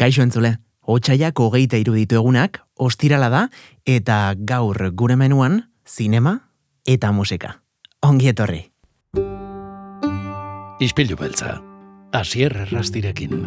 [0.00, 0.54] Kaixo entzule,
[0.88, 3.40] hotxaiak hogeita iruditu egunak, ostirala da,
[3.84, 6.38] eta gaur gure menuan, zinema
[6.88, 7.58] eta musika.
[8.00, 8.62] Ongi etorri.
[10.80, 11.58] Ispilu beltza,
[12.16, 13.44] asier errastirekin.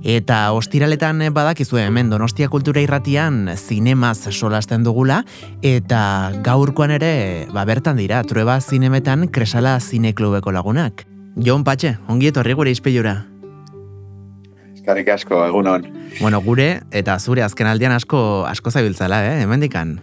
[0.00, 5.20] Eta ostiraletan badakizue hemen Donostia Kultura Irratian zinemaz solasten dugula
[5.60, 7.12] eta gaurkoan ere
[7.52, 11.04] ba bertan dira Trueba Zinemetan Kresala Zineklubeko lagunak.
[11.36, 13.14] Jon Patxe, ongi etorri gure ispilura.
[14.74, 15.86] Eskarrik asko, egunon.
[16.20, 19.98] Bueno, gure eta zure azken aldean asko asko zabiltzala, eh, hemendikan.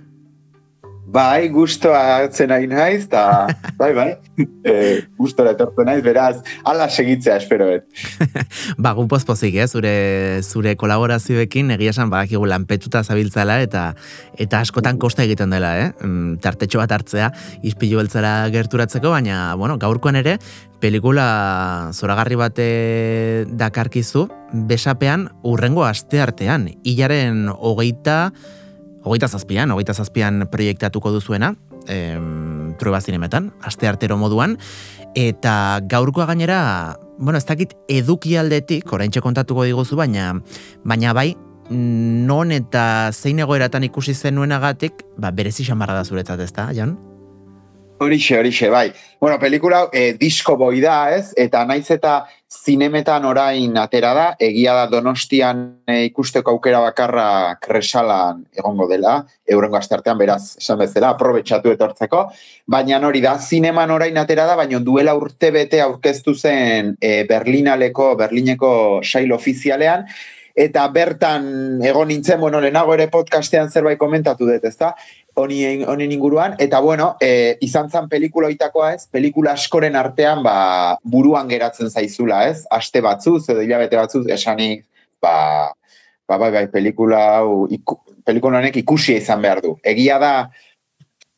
[1.07, 3.47] Bai, gustoa hartzen nahi naiz, eta
[3.79, 4.07] bai, bai,
[4.67, 4.73] e,
[5.15, 7.85] gustora etortu naiz, beraz, ala segitzea esperoet.
[8.83, 9.69] ba, gu pozpozik, eh?
[9.71, 9.93] zure,
[10.43, 13.85] zure kolaborazioekin egia esan badakigu lanpetuta zabiltzala eta
[14.35, 15.87] eta askotan kosta egiten dela, eh?
[16.03, 17.31] Mm, tartetxo bat hartzea,
[17.63, 20.35] izpilu beltzara gerturatzeko, baina, bueno, gaurkoan ere,
[20.83, 22.69] pelikula zoragarri bate
[23.47, 24.27] dakarkizu,
[24.67, 28.33] besapean urrengo aste artean, hilaren hogeita,
[29.07, 31.55] hogeita zazpian, hogeita zazpian proiektatuko duzuena,
[31.87, 34.57] em, trueba zinemetan, aste artero moduan,
[35.15, 40.33] eta gaurkoa gainera, bueno, ez dakit eduki aldetik, orain kontatuko diguzu, baina,
[40.83, 41.35] baina bai,
[41.69, 46.97] non eta zein egoeratan ikusi zenuenagatik, ba, berezi xamarra da zuretzat, ez da, Jan?
[47.99, 48.93] Horixe, horixe, bai.
[49.19, 51.31] Bueno, pelikula e, disko boi da, ez?
[51.33, 58.45] Eta naiz eta zinemetan orain atera da, egia da donostian e, ikusteko aukera bakarra kresalan
[58.53, 59.15] egongo dela,
[59.49, 62.27] eurengo astartean beraz, esan bezala, aprobetsatu etortzeko,
[62.69, 68.13] baina hori da, zineman orain atera da, baina duela urte bete aurkeztu zen e, Berlinaleko,
[68.21, 70.05] Berlineko sail ofizialean,
[70.57, 74.95] eta bertan egon nintzen, bueno, lehenago ere podcastean zerbait komentatu dut, ezta?
[75.37, 80.97] Honen, honen inguruan, eta bueno, e, izan zan pelikula oitakoa ez, pelikula askoren artean ba,
[81.05, 84.87] buruan geratzen zaizula ez, aste batzuz edo hilabete batzuz esanik,
[85.21, 85.35] ba,
[86.25, 87.21] ba bai, bai, pelikula,
[87.69, 89.75] iku, pelikula honek ikusi izan behar du.
[89.85, 90.33] Egia da,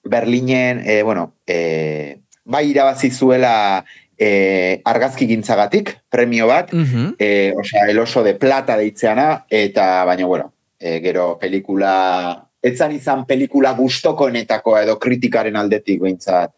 [0.07, 3.83] Berlinen, e, bueno, e, bai irabazi zuela
[4.15, 10.25] e, argazki gintzagatik, premio bat, Uh e, osea, el oso de plata deitzeana, eta baina,
[10.25, 16.51] bueno, e, gero pelikula, etzan izan pelikula gustokoenetakoa edo kritikaren aldetik behintzat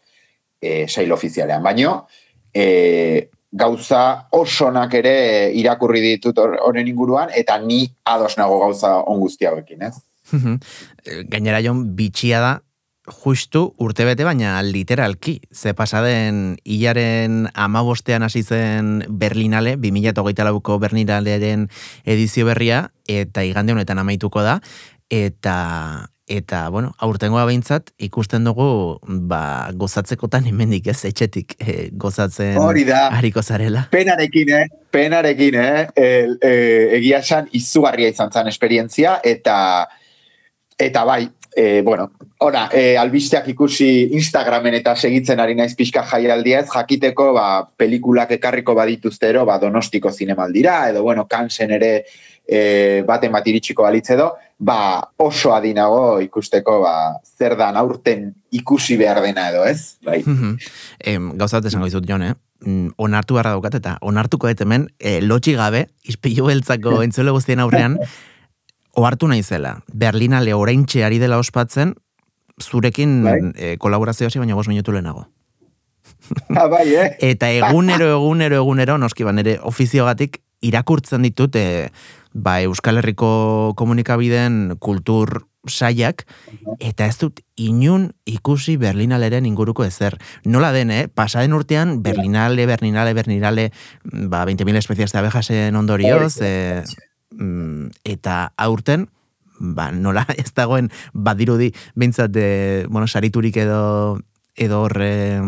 [0.60, 1.62] e, sail ofizialean.
[1.62, 1.94] Baina,
[2.54, 5.14] e, gauza osonak ere
[5.60, 9.94] irakurri ditut horren inguruan, eta ni ados nago gauza on guzti hauekin, ez?
[11.28, 12.52] Gainera jon bitxia da,
[13.02, 15.40] justu urtebete baina literalki.
[15.52, 21.68] Ze pasaden hilaren amabostean hasi zen Berlinale, 2008 lauko Berlinalearen
[22.04, 24.60] edizio berria, eta igande honetan amaituko da,
[25.12, 32.86] eta eta, bueno, aurtengoa behintzat, ikusten dugu, ba, gozatzekotan hemendik ez, etxetik e, gozatzen Hori
[32.88, 33.08] da.
[33.12, 33.84] hariko zarela.
[33.92, 34.62] Penarekin, eh?
[34.94, 35.84] Penarekin, eh?
[35.98, 36.54] El, e,
[37.00, 39.56] egia esan izugarria izan zen esperientzia, eta
[40.80, 46.62] eta bai, e, bueno, ora, e, albisteak ikusi Instagramen eta segitzen ari naiz pixka jaialdia
[46.62, 47.46] ez, jakiteko, ba,
[47.76, 51.92] pelikulak ekarriko badituztero, ba, donostiko zinemaldira, edo, bueno, kansen ere
[52.46, 58.96] e, baten bat iritsiko balitze edo, ba, oso adinago ikusteko, ba, zer dan aurten ikusi
[59.00, 59.98] behar dena edo, ez?
[60.06, 60.22] Bai.
[61.12, 62.34] em, gauza bat esango dizut, Jon, eh?
[62.62, 67.62] Mm, onartu beharra daukat eta onartuko dut hemen e, lotxi gabe, izpilu beltzako entzule guztien
[67.62, 67.98] aurrean,
[68.94, 69.78] ohartu naizela.
[69.92, 71.96] Berlinale oraintxe ari dela ospatzen,
[72.60, 73.38] zurekin Bai.
[73.56, 75.28] e, kolaborazio hasi baina bost minutu lehenago.
[76.54, 77.16] Ah, bai, eh?
[77.32, 81.90] Eta egunero, egunero, egunero, noski ba, nire ofiziogatik irakurtzen ditut e,
[82.34, 86.24] ba, Euskal Herriko komunikabideen kultur saiak,
[86.82, 90.16] eta ez dut inun ikusi Berlinaleren inguruko ezer.
[90.44, 91.06] Nola den, eh?
[91.06, 93.70] Pasaden urtean Berlinale, Berlinale, Berlinale,
[94.04, 96.82] ba, 20.000 espezias de abejasen ondorioz, eh,
[97.38, 99.08] mm, eta aurten,
[99.58, 104.18] ba, nola ez dagoen badirudi bintzat, de, bueno, sariturik edo
[104.54, 105.40] edo horre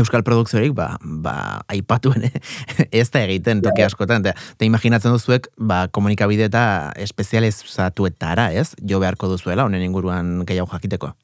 [0.00, 1.36] Euskal produkziorik, ba, ba,
[1.72, 2.26] aipatuen
[3.00, 4.24] ez da egiten toki askotan.
[4.24, 6.64] Eta, eta imaginatzen duzuek, ba, komunikabide eta
[7.06, 8.72] espezializatuetara, ez?
[8.84, 11.14] Jo beharko duzuela, honen inguruan gehiago jakiteko.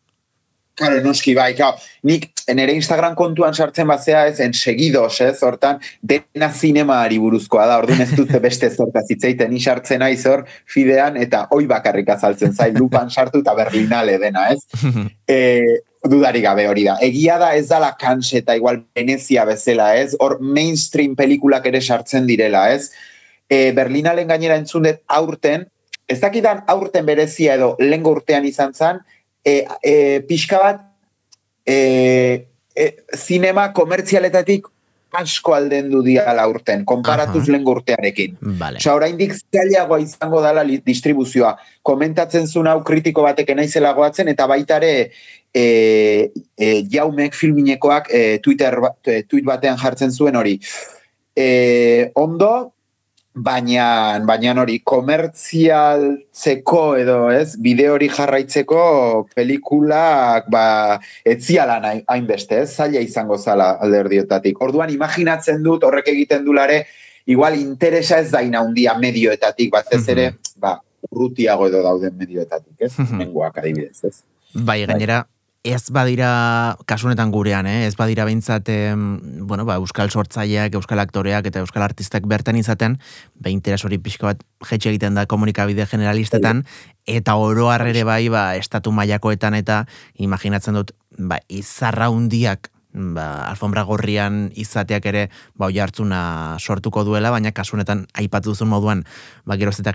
[0.75, 1.76] Claro, noski, bai, claro.
[2.08, 8.00] Nik nire Instagram kontuan sartzen batzea ez, ensegidos, ez, hortan, dena zinemaari buruzkoa da, orduan
[8.00, 12.70] ez dute beste zortaz hitzeiten, ni sartzen naiz hor, fidean, eta oi bakarrik azaltzen zai,
[12.79, 14.64] lupan sartu eta berlinale dena, ez?
[15.29, 15.38] e,
[16.08, 16.96] dudari gabe hori da.
[17.00, 20.16] Egia da ez dala kanse eta igual Venezia bezala, ez?
[20.19, 22.90] Hor mainstream pelikulak ere sartzen direla, ez?
[23.49, 25.69] E, Berlinalen gainera entzun aurten,
[26.08, 28.99] ez dakidan aurten berezia edo lengo urtean izan zen,
[29.44, 29.94] e, e,
[30.26, 30.82] pixka bat
[31.66, 34.66] e, e, zinema komertzialetatik
[35.12, 38.37] asko aldendu diala urten, konparatuz lehen urtearekin.
[38.41, 38.81] Vale.
[38.81, 41.56] Osa, oraindik zailagoa izango dala distribuzioa.
[41.82, 45.11] Komentatzen zuen hau kritiko batek naizela goatzen, eta baita ere
[45.55, 45.64] e,
[46.56, 50.59] e, jaumek filminekoak e, Twitter, ba- e, tweet batean jartzen zuen hori.
[51.37, 52.73] E, ondo,
[53.34, 61.81] baina, baina hori, komertzialtzeko edo, ez, bideo hori jarraitzeko pelikulak, ba, etziala
[62.12, 64.61] hainbeste, ez, zaila izango zala alderdiotatik.
[64.62, 66.87] Orduan, imaginatzen dut, horrek egiten dulare,
[67.26, 70.81] igual interesa ez daina handia medioetatik, batez ere, ba,
[71.11, 72.99] urrutiago edo dauden medioetatik, ez?
[72.99, 73.19] Mhm.
[73.19, 74.23] Menguak adibidez, ez?
[74.52, 75.26] Bai, gainera,
[75.62, 77.87] ez badira, kasunetan gurean, eh?
[77.87, 78.67] ez badira behintzat,
[79.47, 82.99] bueno, ba, euskal sortzaileak, euskal aktoreak eta euskal artistak bertan izaten,
[83.38, 86.64] ba, interes hori pixka bat jetxe egiten da komunikabide generalistetan,
[87.06, 89.85] eta oro ere bai, ba, estatu mailakoetan eta
[90.19, 95.25] imaginatzen dut, ba, izarra hundiak, ba, alfombra gorrian izateak ere
[95.56, 99.05] ba, oi hartzuna sortuko duela, baina kasunetan aipatu duzun moduan,
[99.44, 99.93] ba, geroz eta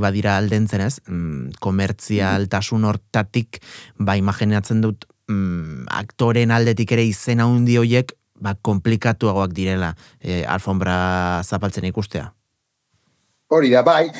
[0.00, 3.62] badira aldentzen ez, mm, komertzialtasun hortatik,
[3.98, 11.42] ba, imaginatzen dut, mm, aktoren aldetik ere izen handi hoiek, ba, komplikatuagoak direla e, alfombra
[11.44, 12.32] zapaltzen ikustea.
[13.48, 14.10] Hori da, bai.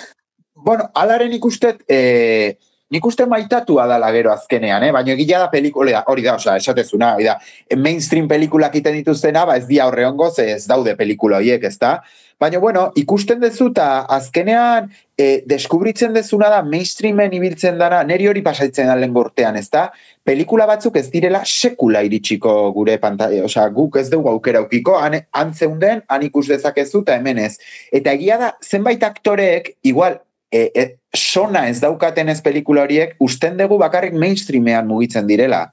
[0.55, 2.59] Bueno, alaren ikustet, e,
[2.93, 4.93] nik uste maitatua dala gero azkenean, eh?
[4.93, 7.39] baina egila da pelikula, hori da, osea, esatezuna, hori da,
[7.81, 11.79] mainstream pelikulak iten dituztena, ba ez dia horre hongo, ze ez daude pelikula horiek, ez
[11.81, 12.00] da?
[12.43, 18.43] Baina, bueno, ikusten dezu eta azkenean e, deskubritzen dezuna da mainstreamen ibiltzen dana, neri hori
[18.43, 19.85] pasaitzen da lehen urtean, ez da?
[20.27, 25.21] Pelikula batzuk ez direla sekula iritsiko gure pantalla, osea, guk ez dugu aukera ukiko, han,
[25.38, 27.55] han zeunden, han ikus dezakezu eta hemen ez.
[27.95, 30.19] Eta egia da, zenbait aktoreek, igual,
[30.52, 30.84] e, e,
[31.16, 35.64] sona ez daukaten ez pelikula horiek, usten dugu bakarrik mainstreamean mugitzen direla.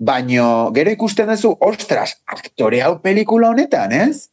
[0.00, 4.30] Baino, gero ikusten duzu, ostras, aktore hau pelikula honetan, ez?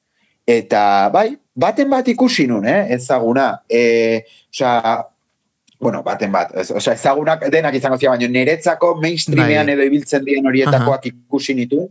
[0.47, 0.81] Eta,
[1.13, 2.87] bai, baten bat ikusi nun, eh?
[2.95, 3.49] ezaguna.
[3.69, 4.97] E, osea,
[5.79, 9.75] bueno, baten bat, ez, osea, ezagunak denak izango zia, baina niretzako mainstreamean Bai.
[9.75, 11.83] edo ibiltzen diren horietakoak ikusi nitu,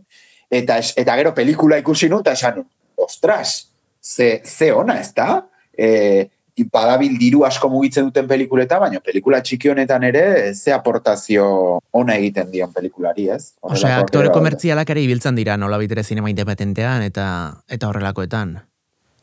[0.49, 2.65] eta, eta gero pelikula ikusi nun, eta esan
[2.97, 3.59] ostras,
[4.01, 5.45] ze, ze ona, ez da?
[5.77, 6.27] E,
[6.65, 12.49] badabil diru asko mugitzen duten pelikuleta, baina pelikula txiki honetan ere ze aportazio ona egiten
[12.51, 13.53] dion pelikulari, ez?
[13.61, 17.27] Osea, Horrelakoak aktore komertzialak ere ibiltzen dira nola bitere zinema independentean eta
[17.69, 18.57] eta horrelakoetan.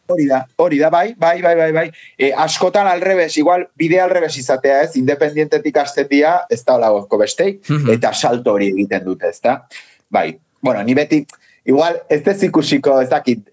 [0.07, 1.87] Hori da, hori da, bai, bai, bai, bai, bai.
[2.19, 7.59] E, askotan alrebes, igual, bide alrebes izatea ez, independientetik azten dia, ez da olagozko bestei,
[7.69, 7.91] Mhm.
[7.97, 9.63] eta salto hori egiten dute, ez da?
[10.11, 11.25] Bai, bueno, ni beti,
[11.65, 13.49] igual, ez dez ikusiko, ez dakit,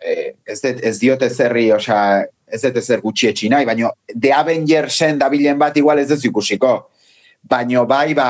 [0.00, 5.58] eh, ez, ez diote zerri, osea, ez dut ezer gutxietxi nahi, baina The Avengersen dabilen
[5.58, 6.74] bat igual ez dez ikusiko.
[7.50, 8.28] Baina bai, ba,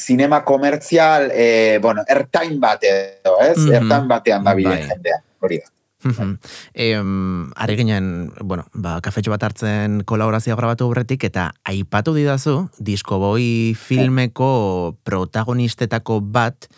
[0.00, 3.58] zinema komertzial, eh, bueno, ertain bat edo, ez?
[3.58, 3.72] Mhm.
[3.82, 4.88] Ertain batean dabilen Bai.
[4.88, 5.70] jendea, hori da.
[6.02, 6.38] Mhm.
[6.72, 13.74] Em, are ginen, bueno, ba, kafetxo bat hartzen kolaborazioa grabatu aurretik eta aipatu didazu, diskoboi
[13.76, 16.70] filmeko protagonistetako bat,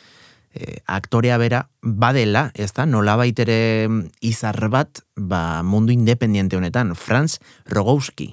[0.54, 3.88] eh, aktorea bera, badela, ez da, nola baitere
[4.20, 8.32] izar bat, ba, mundu independiente honetan, Franz Rogowski.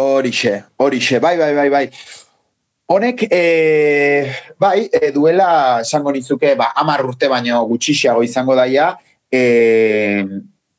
[0.00, 1.84] Horixe, horixe, bai, bai, bai, bai.
[2.86, 8.90] Honek, e, bai, e, duela, esango nizuke, ba, amar urte baino gutxixiago izango daia,
[9.32, 10.24] e,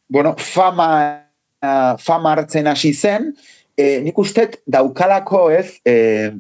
[0.08, 0.90] bueno, fama,
[1.98, 3.32] fama hartzen hasi zen,
[3.78, 6.32] e, nik ustet daukalako ez, e,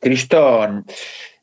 [0.00, 0.82] kriston,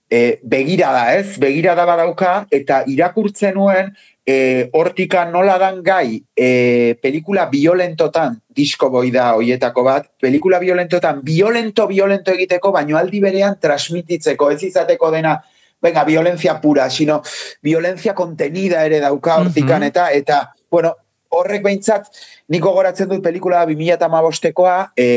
[0.09, 3.91] e, begirada ez, begirada badauka, eta irakurtzen nuen,
[4.25, 11.21] e, hortika nola dan gai e, pelikula violentotan, disko boi da hoietako bat, pelikula violentotan,
[11.23, 15.37] violento, violento egiteko, baino aldi berean transmititzeko, ez izateko dena,
[15.81, 17.21] venga, violencia pura, sino
[17.63, 19.87] violencia contenida ere dauka hortikan, Mhm.
[19.87, 20.95] eta, eta, bueno,
[21.33, 22.07] horrek behintzat,
[22.53, 25.07] niko goratzen dut pelikula 2008koa, e,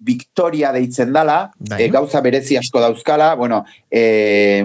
[0.00, 1.82] Victoria deitzen dala, Bai.
[1.84, 4.64] e, gauza berezi asko dauzkala, bueno, e,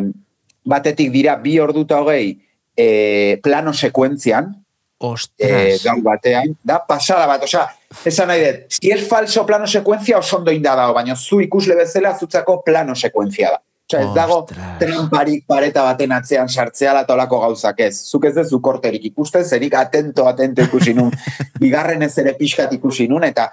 [0.70, 2.34] batetik dira bi orduta hogei
[2.76, 4.66] e, plano sekuentzian, e,
[5.00, 5.84] Ostras!
[5.86, 7.70] gau batean, da pasada bat, osea,
[8.06, 11.78] esan nahi dut, si es falso plano sekuentzia oso ondo inda dago, baina zu ikusle
[11.80, 13.64] bezala zutzako plano sekuentzia da.
[13.90, 14.44] Osea, ez dago
[14.80, 17.96] tramparik pareta baten atzean sartzea latolako gauzak ez.
[18.12, 21.10] Zuk ez dezu korterik ikusten, zerik atento, atento ikusi nun,
[21.64, 23.50] bigarren ez ere pixkat ikusi nun, eta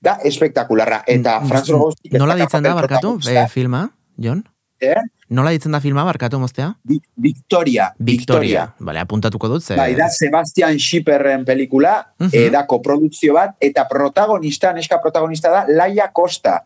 [0.00, 1.02] da espektakularra.
[1.10, 2.08] Eta Franz Rogowski...
[2.12, 4.44] Mm, Nola ditzen da, barkatu, e, filma, Jon?
[4.80, 4.94] Eh?
[5.34, 6.70] Nola ditzen da filma, barkatu moztea?
[7.16, 7.90] Victoria.
[7.98, 8.68] Victoria.
[8.78, 9.76] Vale, apuntatuko dut, ze...
[9.76, 12.30] Bai, da Sebastian Schipperren pelikula, Mhm.
[12.32, 16.60] eh, da koprodukzio bat, eta protagonista, neska protagonista da, Laia Costa.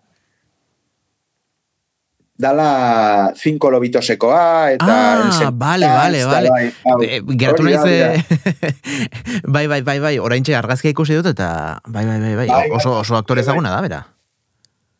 [2.38, 4.86] Dala Cinco Lobitosekoa, eta...
[5.22, 6.48] Ah, vale, vale, eta vale.
[6.50, 8.14] bai, hau, Eh, Geratu da, naiz, da.
[8.14, 8.24] eh,
[9.54, 12.98] bai, bai, bai, bai, oraintxe argazkia ikusi dut, eta bai, bai, bai, bai, Bai, oso,
[13.04, 13.52] oso aktore bai, bai.
[13.52, 14.02] ezaguna da, bera.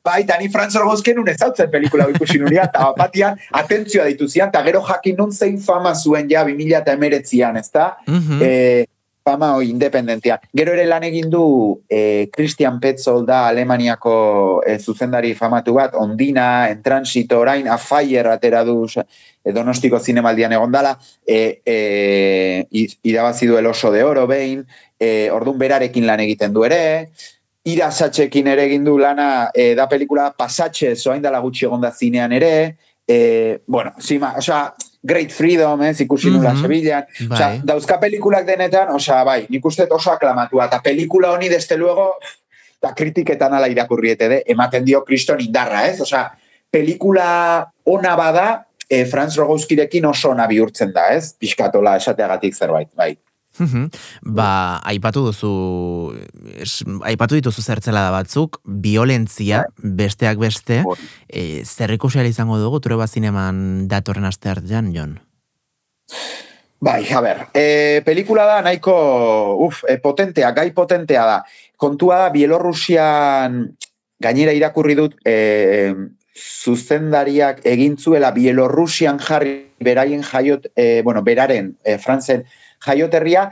[0.04, 4.60] Bai, eta ni Franz Orgozken un ezautzen pelikula ikusi nuria, eta batian atentzioa dituzian, eta
[4.66, 7.96] gero jakin nun zein fama zuen ja 2000 eta emeretzian, ezta?
[8.06, 8.42] Mhm.
[8.42, 8.84] e,
[9.24, 10.38] fama hoi independentia.
[10.52, 16.68] Gero ere lan egin du e, Christian Petzold da Alemaniako e, zuzendari famatu bat, Ondina,
[16.68, 20.92] Entransito, orain, Afaier atera du e, Donostiko zinemaldian egondala,
[21.26, 22.66] e, e,
[23.02, 24.66] irabazi du el oso de oro behin,
[25.00, 27.08] e, ordun berarekin lan egiten du ere,
[27.64, 32.76] irasatxekin ere egin du lana, e, da pelikula pasatxe, zoain dala gutxi egonda zinean ere,
[33.08, 34.66] e, bueno, zima, osea,
[35.04, 36.62] Great Freedom, ez, ikusi nula Mhm.
[36.62, 37.37] Sevillan, Bai.
[37.37, 42.14] Osea, dauzka pelikulak denetan, osea, bai, nik uste oso aklamatua, eta pelikula honi desde luego,
[42.80, 46.00] eta kritiketan ala irakurriete de, ematen dio kriston indarra, ez?
[46.00, 46.30] Osea,
[46.70, 51.34] pelikula ona bada, e, Franz Rogowskirekin oso ona bihurtzen da, ez?
[51.38, 53.16] Piskatola esateagatik zerbait, bai.
[53.58, 53.90] Mhm.
[54.34, 55.50] Ba, aipatu duzu,
[57.06, 60.82] aipatu dituzu zertzela da batzuk, violentzia, besteak beste,
[61.28, 65.20] e, zer izango dugu, ture bat zineman datorren aste artean, Jon?
[66.80, 71.38] Bai, a ber, e, pelikula da nahiko, uf, e, potentea, gai potentea da.
[71.76, 73.76] Kontua da, Bielorrusian,
[74.20, 75.94] gainera irakurri dut, e,
[76.34, 82.44] zuzendariak egin zuela Bielorrusian jarri beraien jaiot, e, bueno, beraren, e, Frantzen
[82.86, 83.50] jaioterria,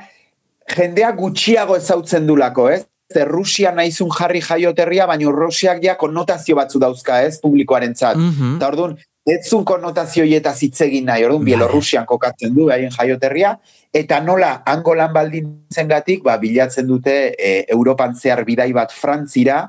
[0.73, 2.85] jendea gutxiago ezautzen dulako, ez?
[3.13, 7.39] Ze Rusia naizun jarri jaioterria, baina Rusiak ja konnotazio batzu dauzka, ez?
[7.41, 8.17] Publikoarentzat.
[8.17, 8.57] Mhm.
[8.57, 8.97] Eta orduan,
[9.27, 11.53] ez zun konnotazio hietaz hitz egin nahi, orduan, Bai.
[11.53, 13.57] Bielorrusian kokatzen du, haien jaioterria,
[13.95, 19.63] eta nola, hango lan baldintzen gatik, ba, bilatzen dute e, Europan zehar bidai bat Frantzira,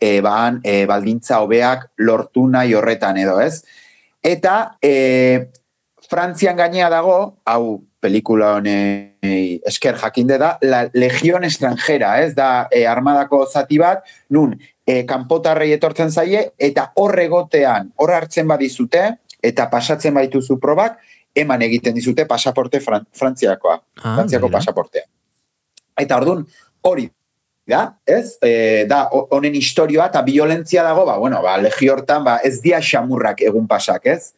[0.00, 3.64] e, baan, e, baldintza hobeak lortu nahi horretan edo, ez?
[4.22, 5.48] Eta, e,
[6.10, 12.86] Frantzian gainea dago, hau pelikula honei esker jakinde da, la Legión Extranjera, ez da e,
[12.88, 14.54] armadako zati bat, nun,
[14.86, 19.04] e, kanpotarrei etortzen zaie, eta hor egotean, hor hartzen badizute,
[19.42, 20.98] eta pasatzen baituzu probak,
[21.36, 24.58] eman egiten dizute pasaporte fran, frantziakoa, Ah, frantziako begira.
[24.58, 25.04] pasaportea.
[26.00, 26.46] Eta ordun
[26.82, 27.10] hori
[27.70, 28.36] da, ez?
[28.42, 32.60] E, da, ho- honen historioa eta violentzia dago, ba, bueno, ba, legio hortan, ba, ez
[32.62, 34.32] dia xamurrak egun pasak, ez?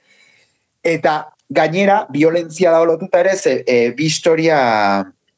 [0.83, 4.59] Eta gainera, violentzia da lotuta ere, ze, e, bi historia,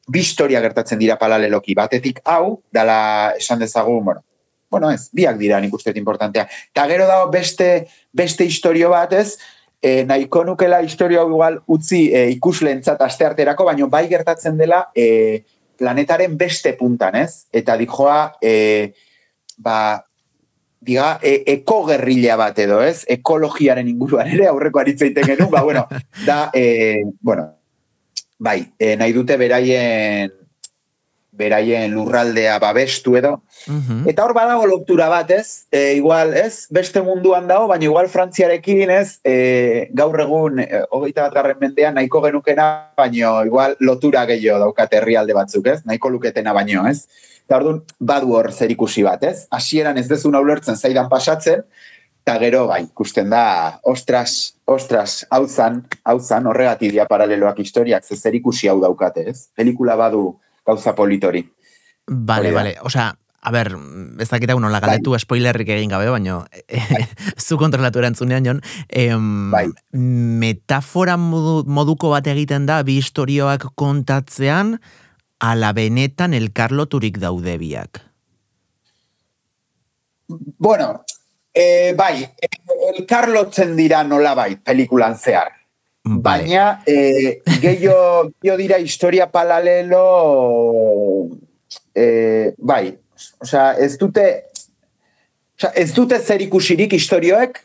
[0.07, 1.75] bi historia gertatzen dira paraleloki.
[1.75, 4.23] Batetik hau, dala esan dezagun, bueno,
[4.71, 6.47] bueno, ez, biak dira nik uste importantea.
[6.73, 9.37] Eta gero dago beste, beste historio bat, ez,
[9.81, 15.43] e, nahiko nukela historio hau igual utzi e, ikusleentzat astearterako, baina bai gertatzen dela e,
[15.77, 17.45] planetaren beste puntan, ez?
[17.53, 18.93] Eta dijoa, e,
[19.57, 20.04] ba,
[20.85, 23.03] diga, e, ekogerrila bat edo, ez?
[23.17, 25.87] Ekologiaren inguruan ere aurreko aritzeiten genuen, ba, bueno,
[26.25, 27.49] da, e, bueno,
[28.37, 30.31] bai, e, nahi dute beraien
[31.35, 34.07] beraien lurraldea babestu edo, Mhm.
[34.09, 35.65] Eta hor badago lotura bat, ez?
[35.71, 36.67] E, igual, ez?
[36.69, 39.19] Beste munduan dago, baina igual Frantziarekin, ez?
[39.23, 44.93] E, gaur egun, e, hogeita bat garren mendean, nahiko genukena, baino igual lotura gehiago daukat
[44.93, 45.81] herrialde batzuk, ez?
[45.85, 47.07] Nahiko luketena baino, ez?
[47.45, 49.47] Eta orduan, badu hor zer ikusi bat, ez?
[49.51, 51.65] Hasieran ez dezuna ulertzen zaidan pasatzen,
[52.25, 58.03] eta gero, bai, ikusten da, ostras, ostras, hau zan, hau zan, horregatik dia paraleloak historiak,
[58.03, 59.49] ze zer ikusi hau daukate, ez?
[59.55, 61.45] Pelikula badu gauza politori.
[62.05, 62.41] Da.
[62.41, 62.75] vale.
[62.85, 63.13] Osea,
[63.45, 63.75] a ber,
[64.19, 66.43] ez dakit hau nola galdetu spoilerrik egin gabe, baino
[67.45, 68.61] zu kontrolatu erantzunean, Jon.
[68.89, 69.67] Em, Bai.
[70.41, 74.79] Metafora modu, moduko bat egiten da, bi istorioak kontatzean,
[75.45, 78.01] ala benetan elkarloturik daude biak.
[80.57, 81.03] Bueno,
[81.53, 82.49] e, bai, e,
[82.95, 85.53] elkarlotzen dira nolabait pelikulan zehar.
[86.05, 86.21] Vale.
[86.21, 90.03] Baina, e, gehiago, gehiago dira historia paralelo,
[91.95, 92.93] e, bai,
[93.41, 94.25] osea, ez dute,
[95.57, 97.57] osea, ez dute zer ikusirik historioek,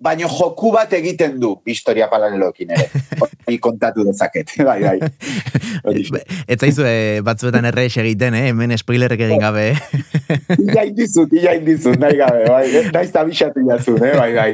[0.00, 2.88] baino joku bat egiten du historia paraleloekin ere.
[3.46, 5.10] Hori kontatu dezaket, bai, bai.
[5.84, 6.22] Horixe.
[6.48, 8.48] Ez zaizu eh, batzuetan errex egiten, eh?
[8.50, 9.66] hemen spoilerrek egin gabe.
[10.64, 12.84] Illa indizut, illa indizut, nahi gabe, bai.
[12.94, 14.14] Naiz tabixatu jazun, eh?
[14.18, 14.50] bai, bai.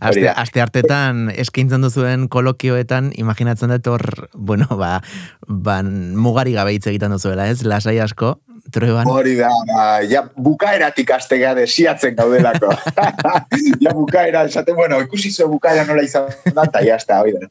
[0.00, 4.98] Aste, aste hartetan eskaintzen duzuen kolokioetan, imaginatzen dut hor, bueno, ba,
[5.46, 7.60] ba, mugari gabe hitz egiten duzuela, ez?
[7.68, 8.38] Lasai asko,
[8.72, 9.08] trueban.
[9.08, 12.72] Hori da, ba, ja, bukaeratik astegea desiatzen gaudelako.
[13.84, 17.48] ja, bukaera, esaten, bueno, ikusi zo bukaera nola izan da, eta jazta, hori da.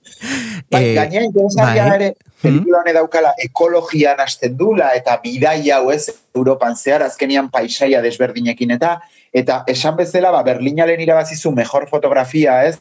[0.72, 1.96] Bai, Eh, gainera, interesantia bai.
[1.96, 2.10] ere,
[2.42, 8.72] pelikula hone daukala ekologian hasten dula, eta bidai hau ez, Europan zehar, azkenian paisaia desberdinekin,
[8.78, 9.00] eta
[9.34, 12.80] eta esan bezala, ba, Berlinalen irabazizu mejor fotografia, ez?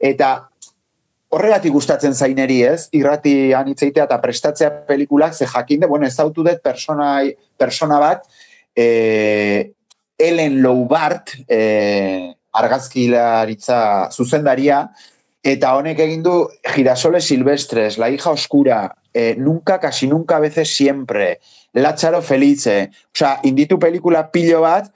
[0.00, 0.49] Eta
[1.30, 2.88] horregatik gustatzen zaineri, ez?
[2.96, 7.20] Irrati anitzeitea eta prestatzea pelikulak, ze jakinde, bueno, ez autu dut persona,
[7.58, 8.26] persona bat,
[8.74, 9.70] eh,
[10.18, 14.82] Ellen Loubart, eh, argazkilaritza zuzendaria,
[15.42, 16.34] eta honek egin du
[16.74, 21.40] Girasoles Silvestres, La hija oscura, eh, Nunca, casi nunca, a veces siempre,
[21.72, 24.92] Latzaro Felice, osea, inditu pelikula pilo bat,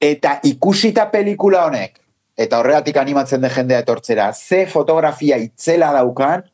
[0.00, 2.00] eta ikusita pelikula honek,
[2.36, 6.44] eta horregatik animatzen den jendea etortzera, ze fotografia itzela daukan,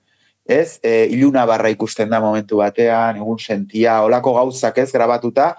[0.46, 5.52] ez, e, iluna barra ikusten da momentu batean, egun sentia, olako gauzak ez, grabatuta,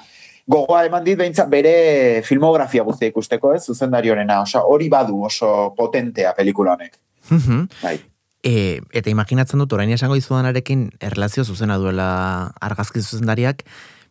[0.47, 5.73] gogoa eman dit behintzat bere filmografia guztia ikusteko, ez, zuzendari honena, osea, hori badu oso
[5.77, 6.97] potentea pelikula honek.
[7.29, 7.67] Mhm.
[7.83, 7.97] Bai.
[8.43, 13.63] E, eta imaginatzen dut, orain esango izudanarekin erlazio zuzena duela argazki zuzendariak,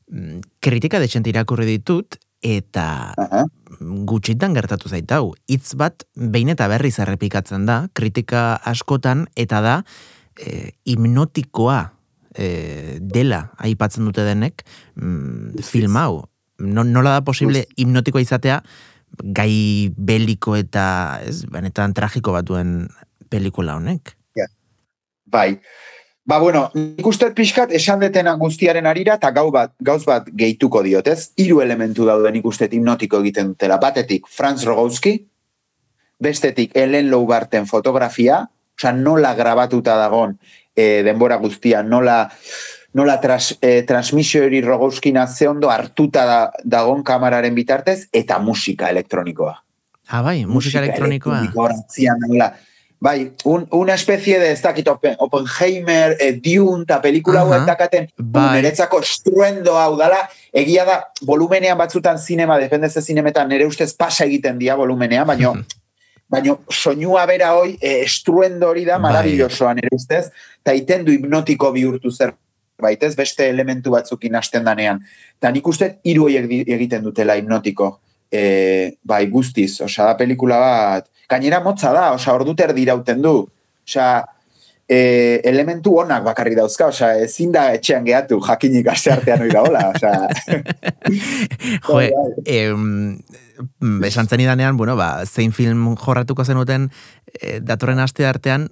[0.09, 3.47] mm, kritika dexente irakurri ditut, eta Aha.
[3.81, 5.33] gutxitan gertatu zaitau.
[5.49, 9.77] Hitz bat behin eta berriz errepikatzen da, kritika askotan, eta da
[10.37, 11.81] e, hipnotikoa
[12.35, 16.25] e, dela aipatzen dute denek mm, film hau.
[16.63, 18.61] No, nola da posible hipnotikoa izatea
[19.37, 22.89] gai beliko eta ez, benetan tragiko batuen
[23.33, 24.17] pelikula honek.
[25.33, 25.57] Bai.
[26.25, 30.83] Ba, bueno, nik uste pixkat esan detena guztiaren arira eta gau bat, gauz bat gehituko
[30.87, 31.33] diotez.
[31.37, 33.81] Hiru elementu daude nik uste hipnotiko egiten dutela.
[33.83, 35.17] Batetik Franz Rogowski,
[36.23, 38.45] bestetik Ellen Loubarten fotografia,
[38.79, 40.37] osea, nola grabatuta dagon
[40.77, 42.31] e, denbora guztia, nola
[42.95, 48.91] nola tras, e, transmisio hori Rogowskina ze ondo hartuta da, dagon kamararen bitartez, eta musika
[48.91, 49.59] elektronikoa
[50.09, 51.39] Ah, bai, musika, elektronikoa.
[51.39, 52.53] elektronikoa nola.
[53.03, 57.65] Bai, un, una especie de, ez dakit, Oppen- Oppenheimer, eh, Dune, eta pelikula Aha, hauek
[57.67, 58.61] dakaten, bai.
[58.61, 60.21] niretzako estruendo hau dala,
[60.53, 65.51] egia da, volumenean batzutan zinema, dependeze zinemetan, nire ustez pasa egiten dia volumenean, baino,
[66.31, 69.09] baino soinua bera hoi, eh, estruendo hori da, Bai.
[69.11, 70.29] marabillosoa nire ustez,
[70.63, 72.37] eta iten du hipnotiko bihurtu zer
[72.83, 75.03] baitez, beste elementu batzukin hasten danean.
[75.39, 78.01] Eta nik uste hiru di- egiten dutela hipnotiko.
[78.33, 83.35] E, bai, guztiz, osea, da pelikula bat, gainera motza da, osea, ordu terdi irauten du.
[83.85, 84.23] Osea,
[84.89, 89.65] e, elementu onak bakarrik dauzka, osea, ezin da etxean gehatu, jakinik aste artean hori da
[89.67, 90.29] hola, osea.
[91.87, 92.01] Jo,
[92.49, 92.87] em,
[94.09, 96.89] esan zenidanean, bueno, ba, zein film jorratuko zenuten
[97.35, 98.71] e, datorren aste artean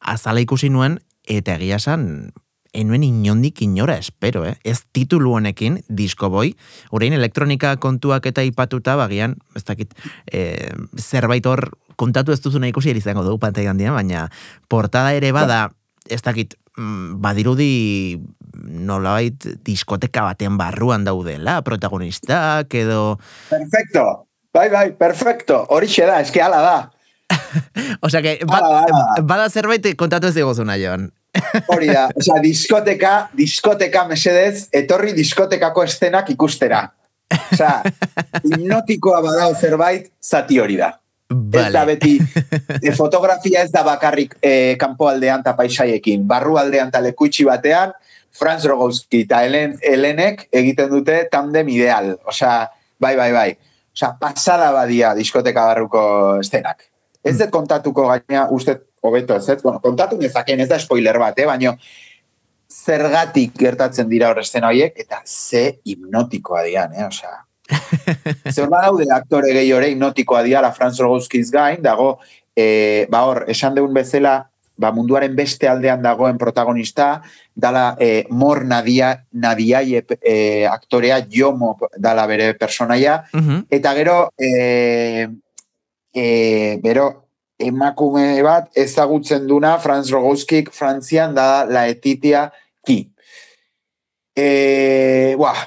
[0.00, 2.32] azala ikusi nuen, eta egia esan,
[2.74, 4.56] enuen inondik inora espero, eh?
[4.64, 6.54] Ez titulu honekin, Disco Boy,
[6.90, 9.94] orain elektronika kontuak eta ipatuta, bagian, ez dakit,
[10.26, 14.26] e, zerbait hor kontatu ez duzuna ikusi erizango dugu pantai handian, baina
[14.68, 15.68] portada ere bada,
[16.10, 18.18] ez dakit, mm, badirudi
[18.54, 23.18] nolabait diskoteka baten barruan daudela, protagonistak edo...
[23.50, 26.76] Perfecto, bai, bai, perfecto, horixe da, eske ala da.
[28.04, 29.22] Osea, que ba, hala.
[29.22, 31.12] bada zerbait kontatu ez digozuna, Jon.
[31.68, 36.84] Hori da, osea, diskoteka, diskoteka mesedez, etorri diskotekako estenak ikustera.
[37.52, 37.80] Osea,
[38.42, 40.92] hipnotikoa badao zerbait, zati hori da.
[41.34, 42.18] Ez da beti,
[42.82, 46.26] e, fotografia ez da bakarrik e, kanpoaldean eta paisaiekin.
[46.28, 47.94] Barrualdean eta lekuitxi batean,
[48.34, 52.14] Franz Rogowski eta Helen, Helenek egiten dute tandem ideal.
[52.28, 52.68] Osea,
[53.00, 53.48] bai, bai, bai.
[53.94, 56.04] Osea, pasada badia diskoteka barruko
[56.42, 56.86] estenak.
[57.24, 59.60] Ez dut kontatuko gaina, uste, hobeto ez, ez?
[59.62, 61.46] Bueno, kontatu nezaken, ez da spoiler bat, eh?
[61.46, 61.76] baina
[62.74, 67.04] zergatik gertatzen dira hor estena horiek, eta ze hipnotikoa dian, eh?
[67.06, 67.42] Osea,
[68.54, 72.18] Zer badaude aktore gehi ore hipnotikoa diala Franz Rogowskiz gain, dago,
[72.56, 74.34] e, ba hor, esan deun bezala,
[74.76, 77.22] ba munduaren beste aldean dagoen protagonista,
[77.54, 83.66] dala e, Mor Nadia, Nadiaie e, aktorea, Jomo dala bere personaia, Mhm.
[83.70, 85.28] eta gero, e,
[86.12, 87.23] e, bero,
[87.58, 92.48] emakume bat ezagutzen duna Franz Rogowskik Frantzian da la etitia
[92.86, 92.98] ki.
[94.34, 94.48] E,
[95.38, 95.60] buah,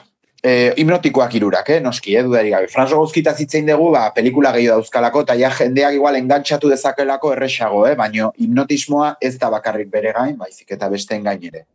[0.43, 2.67] e, hipnotikoak irurak, eh, noski, eh, dudarik gabe.
[2.67, 7.86] Franz Rogowskita zitzein dugu, ba, pelikula gehiago dauzkalako, eta ja jendeak igual engantzatu dezakelako erresago,
[7.88, 11.65] eh, baino hipnotismoa ez da bakarrik bere gain, baizik eta besteen gain ere.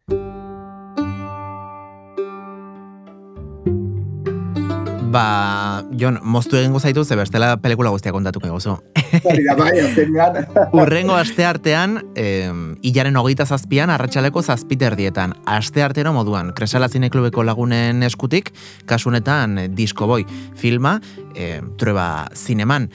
[5.12, 8.78] Ba, Jon, moztu egingo zaitu, ze bestela pelikula guztia kontatuko egozu.
[9.20, 10.38] Hori da, bai, azkenean.
[10.80, 12.48] Urrengo aste artean, eh,
[12.80, 15.34] hilaren hogeita zazpian, arratsaleko zazpiter dietan.
[15.44, 18.54] Aste artero moduan, Kresala Zineklubeko lagunen eskutik,
[18.88, 20.24] kasunetan Disco Boy
[20.56, 20.98] filma,
[21.34, 22.88] eh, trueba zineman.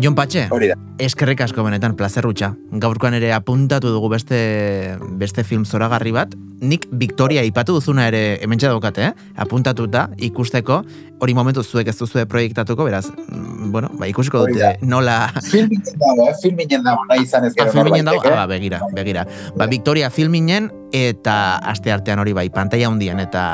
[0.00, 0.76] Jon Patxe, Hori da.
[0.98, 2.52] eskerrik asko benetan plazerrutxa.
[2.80, 6.34] Gaurkoan ere apuntatu dugu beste, beste film zoragarri bat.
[6.62, 9.30] Nik Victoria ipatu duzuna ere hementsa daukate, eh?
[9.36, 10.80] apuntatuta ikusteko,
[11.20, 14.72] hori momentu zuek ez duzue proiektatuko, beraz, mm, bueno, ba, ikusiko dute da.
[14.82, 15.16] nola
[15.50, 16.34] Filminen dago, eh?
[16.40, 19.26] Filminen dago, nahi izan ez Ah, gero filminen dago, ah, ba, begira, begira.
[19.56, 23.44] Ba, Victoria filminen eta aste artean hori bai, pantalla hundian eta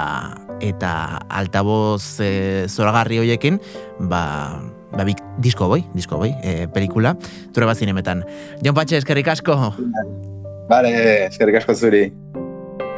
[0.61, 3.61] eta altaboz e, zoragarri hoiekin,
[4.11, 4.61] ba,
[4.93, 7.15] ba bik, disko boi, disko boi, e, pelikula,
[7.55, 8.25] ture bat zinemetan.
[8.65, 9.57] Jon Patxe, eskerrik asko!
[10.69, 10.93] Bale,
[11.29, 12.09] eskerrik asko zuri.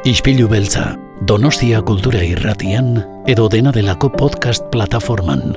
[0.07, 2.95] Ispilu beltza, Donostia kultura irratian
[3.29, 5.53] edo dena delako podcast plataforman.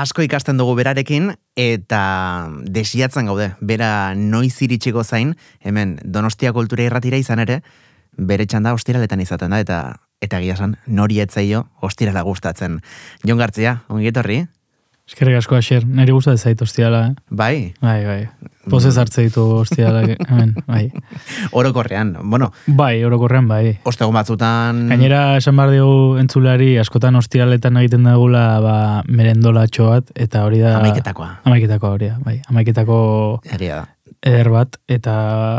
[0.00, 2.02] Asko ikasten dugu berarekin eta
[2.64, 3.50] desiatzen gaude.
[3.60, 7.58] Bera noiz iritsiko zain, hemen Donostia kultura irratira izan ere,
[8.16, 9.80] bere txanda ostiraletan izaten da eta
[10.24, 12.78] eta egia esan nori etzaio ostirala gustatzen.
[13.28, 14.38] Jon Gartzia, ongi etorri?
[15.10, 17.14] Eskerrik asko Asier, niri gustatzen zait ostiala, eh?
[17.34, 18.20] Bai, Bai, bai.
[18.70, 20.84] Pozez hartze ditu ostiala hemen, bai.
[21.58, 23.80] orokorrean, bueno, Bai, orokorrean bai.
[23.90, 24.84] ostegun batzutan...
[24.92, 28.76] Gainera esan behar dugu entzulari askotan ostiraletan egiten dugula ba,
[29.10, 30.76] merendolatxo bat, eta hori da...
[30.78, 31.30] Amaiketakoa.
[31.42, 32.38] Amaiketakoa hori da, bai.
[32.52, 33.00] Amaiketako
[33.50, 34.14] Egia da.
[34.22, 35.14] eder bat, eta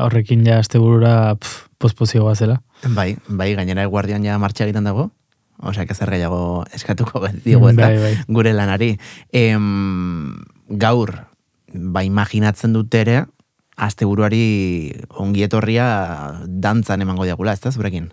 [0.06, 2.62] horrekin ja asteburura pf, pospozio zela.
[2.88, 5.10] Bai, bai, gainera guardian ja martxa egiten dago.
[5.62, 8.14] Osea, que gehiago eskatuko digu ez da, Bai, bai.
[8.28, 8.98] gure lanari.
[9.32, 10.34] Em,
[10.68, 11.28] gaur,
[11.74, 13.26] ba, imaginatzen dut ere,
[13.78, 15.86] asteburuari ongi etorria
[16.48, 18.12] dantzan emango diagula, ez da, zurekin?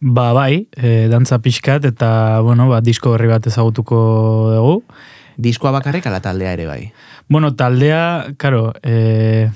[0.00, 3.98] Ba, bai, e, dantza pixkat, eta, bueno, ba, disko berri bat ezagutuko
[4.54, 4.82] dugu.
[5.38, 6.92] Diskoa bakarrik ala taldea ere bai.
[7.28, 9.50] Bueno, taldea, karo, e,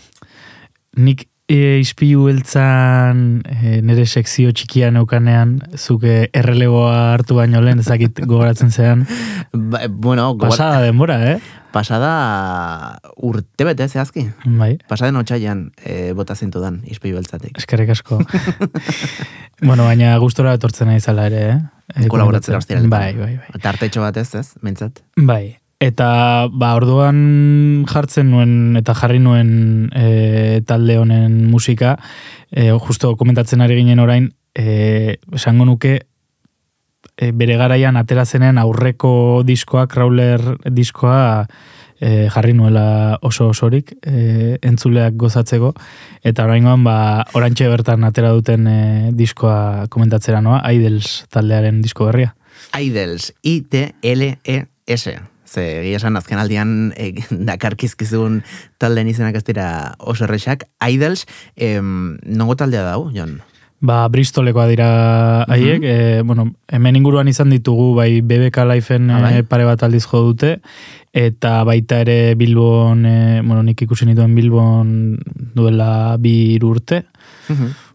[0.94, 8.22] nik e, izpilu beltzan e, nire sekzio txikia neukanean, zuke erreleboa hartu baino lehen, ezakit
[8.24, 9.04] gogoratzen zean.
[9.52, 11.40] Ba, bueno, gogor- Pasada denbora, eh?
[11.72, 12.08] pasada
[13.16, 14.26] urte bete zehazki.
[14.44, 17.56] Bai, Pasaden otxaian e, bota zintudan, izpi beltzatik.
[17.56, 18.18] eskerrik asko.
[19.68, 21.56] bueno, baina gustora etortzen nahi zala ere, eh?
[22.04, 22.92] E, Kolaboratzera ostiraletan.
[22.92, 23.60] Bai, bai, bai.
[23.64, 25.00] Tartetxo bat ez, ez, mentzat.
[25.16, 31.96] Bai, eta ba, orduan jartzen nuen eta jarri nuen e, talde honen musika,
[32.50, 35.94] e, justo komentatzen ari ginen orain, e, esango nuke
[37.16, 41.48] e, bere garaian atera zenen aurreko diskoa, crawler diskoa,
[41.98, 45.72] e, jarri nuela oso osorik e, entzuleak gozatzeko,
[46.22, 46.96] eta oraingoan ba,
[47.34, 48.78] orantxe bertan atera duten e,
[49.18, 52.36] diskoa komentatzera noa, Idols taldearen disko berria.
[52.78, 55.31] Idols, I-T-L-E-S.
[55.52, 57.12] Ze, egia esan azken aldian e,
[57.52, 58.40] dakarkizkizun
[58.80, 59.68] talden izenak ez dira
[60.00, 60.64] oso errexak.
[60.88, 63.40] Idols, em, nongo taldea dau, Jon?
[63.82, 64.88] Ba, Bristolekoa dira
[65.50, 69.32] haiek, e, bueno, hemen inguruan izan ditugu, bai BBK Lifeen Ah, bai?
[69.40, 70.52] e, pare bat aldiz jo dute,
[71.12, 75.18] eta baita ere Bilbon, e, bueno, nik ikusi nituen Bilbon
[75.58, 77.02] duela bi urte,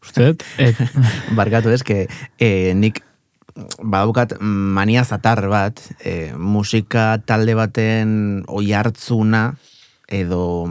[0.03, 0.75] uste dut, et,
[1.39, 2.03] Barkatu ez, que
[2.37, 2.99] e, nik
[3.83, 9.55] badaukat mania zatar bat, e, musika talde baten oi hartzuna,
[10.07, 10.69] edo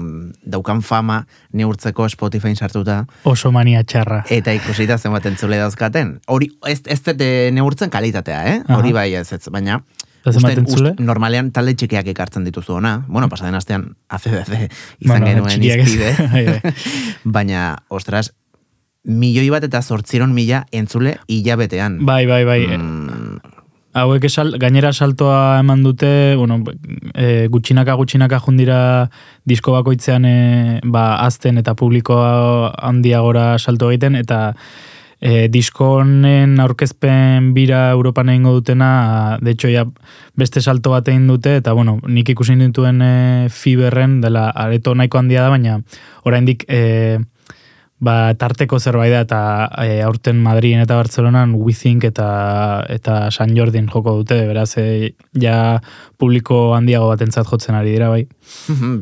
[0.49, 4.23] daukan fama neurtzeko Spotify sartuta, oso mania txarra.
[4.31, 6.21] eta ikusita zenbat entzule dauzkaten.
[6.27, 8.63] Hori, ez, ez dute neurtzen kalitatea, eh?
[8.67, 8.79] Aha.
[8.79, 9.83] Hori bai ez, ez, baina...
[10.27, 13.05] Uste- uste- normalean talde txikiak ekartzen dituzu ona.
[13.07, 13.85] Bueno, pasaden astean
[14.17, 14.49] ACDC
[14.99, 16.09] izan Bueno, genuen izpide.
[16.33, 16.73] Bai.
[17.23, 18.33] baina, ostras,
[19.07, 22.01] milioi bat eta zortziron mila entzule hilabetean.
[22.07, 22.61] Bai, bai, bai.
[22.77, 23.55] Mm,
[23.97, 26.59] Hauek esal, gainera saltoa eman dute, bueno,
[27.15, 28.79] e, gutxinaka gutxinaka jundira
[29.49, 30.35] disko bakoitzean e,
[30.85, 34.51] ba, azten eta publikoa handiagora salto egiten, eta
[35.17, 39.87] e, disko honen aurkezpen bira Europan egingo dutena, de hecho, ja,
[40.37, 43.15] beste salto bat egin dute, eta bueno, nik ikusi dituen e,
[43.49, 45.81] fiberren, dela areto nahiko handia da, baina
[46.29, 47.17] oraindik e,
[47.99, 49.41] ba, tarteko zerbait da eta
[49.85, 52.29] e, aurten Madriden eta Bartzelonan WeThink eta
[52.93, 55.81] eta San Jordin joko dute, beraz e, ja
[56.21, 58.27] publiko handiago batentzat jotzen ari dira bai.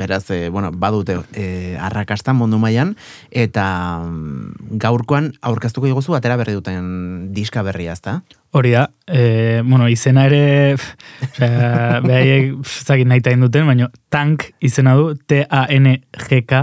[0.01, 2.95] Beraz, e, bueno, badute e, arrakasta mundu mailan
[3.31, 3.67] eta
[4.05, 8.23] mm, gaurkoan aurkeztuko diguzu atera berri duten diska berria, ezta?
[8.55, 12.53] Hori da, e, bueno, izena ere, osea, behaiek,
[12.87, 16.61] zakit nahi tain duten, baina tank izena du, T-A-N-G-K.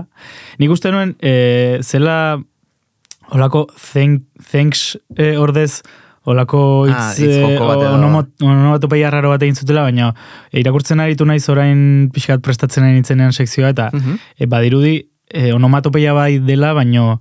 [0.63, 2.37] Nik uste nuen, e, zela,
[3.35, 4.23] holako, thank,
[4.53, 5.81] thanks e, ordez,
[6.23, 6.61] holako
[6.93, 7.91] Ah, e, bat edo.
[7.97, 10.13] onomo- onomatopeia raro bat egin zutela, baina
[10.51, 14.15] e, irakurtzen aritu naiz orain pixkat prestatzen ari nintzenean sekzioa, eta Mhm.
[14.39, 14.95] e, badirudi
[15.27, 17.19] e, onomatopeia bai dela, baino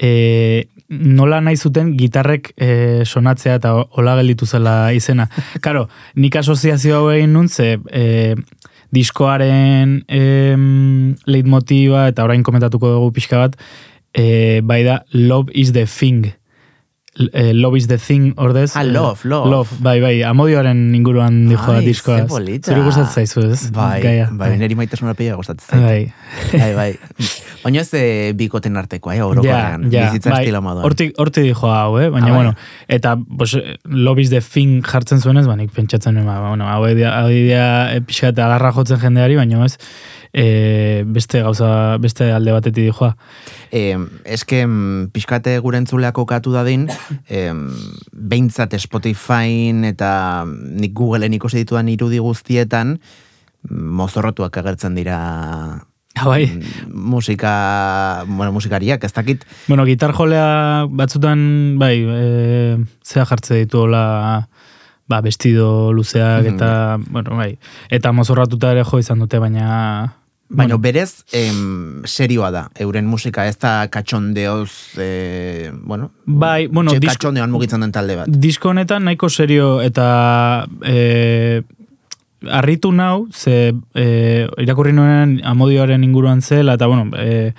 [0.00, 5.28] e, nola nahi zuten gitarrek e, sonatzea eta ho- hola gelditu zela izena.
[5.64, 8.34] Karo, nik asoziazio hau egin nun, ze e,
[8.94, 10.22] diskoaren e,
[11.28, 13.56] leitmotiba eta orain komentatuko dugu pixka bat,
[14.16, 16.32] e, bai da Love is the Thing.
[17.32, 18.76] E, love is the thing, ordez.
[18.76, 19.48] Ah, love, love.
[19.50, 22.18] Love, bai, bai, amodioaren inguruan dijoa Ai, diskoa.
[22.20, 22.70] ze polita.
[22.70, 23.70] Zuri gustatzen zaizu, ez?
[23.74, 25.82] Bai, Gaia, bai, niri maitasuna pila gustatzen zait.
[25.82, 26.12] Bai.
[26.62, 27.26] Bai, bai.
[27.64, 29.88] Baina ez eh, bikoten artekoa, eh, orokorrean.
[29.90, 30.84] Bizitza bai, estilo moduan.
[30.86, 32.06] Hortik, hortik dijo hau, eh?
[32.14, 32.36] baina, Ah, bai.
[32.38, 32.54] bueno,
[32.86, 36.84] eta, pues, love is the thing jartzen zuenez, ba, nik pentsatzen nuen, ba, bueno, hau
[36.86, 39.74] edia, hau edia pixka eta agarra jotzen jendeari, baina ez,
[40.32, 43.14] e, beste gauza, beste alde batetik dijoa.
[43.72, 44.64] Eh, eske
[45.12, 46.88] pixkate gure entzuleak kokatu dadin,
[47.28, 47.52] eh,
[48.12, 52.98] behintzat Spotify eta nik Googleen ikusi ditudan irudi guztietan,
[53.68, 55.84] mozorrotuak agertzen dira
[56.18, 56.50] Ah, bai.
[56.90, 64.48] musika, bueno, musikariak, ez dakit, Bueno, gitar jolea batzutan, bai, e, zea jartze ditu hola,
[65.08, 66.54] ba, vestido luzeak Mhm.
[66.54, 67.58] eta, bueno, bai,
[67.90, 70.14] eta mozorratuta ere jo izan dute, baina...
[70.50, 76.90] Baina bueno, berez em, serioa da, euren musika, ez da katxondeoz, e, bueno, Bai, bueno,
[76.92, 78.28] txe- disk- katxondeoan mugitzen den talde bat.
[78.32, 81.62] disko honetan nahiko serio eta e,
[82.48, 87.52] harritu nau, ze e, irakurri nuen amodioaren inguruan zela, eta bueno, e,